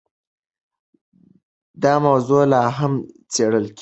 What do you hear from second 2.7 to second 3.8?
هم څېړل کېږي.